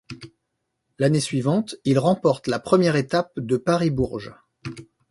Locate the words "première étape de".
2.57-3.55